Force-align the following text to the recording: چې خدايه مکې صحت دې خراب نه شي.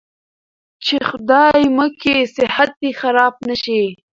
چې 0.85 0.95
خدايه 1.09 1.67
مکې 1.77 2.15
صحت 2.35 2.69
دې 2.81 2.91
خراب 2.99 3.33
نه 3.47 3.55
شي. 3.63 3.81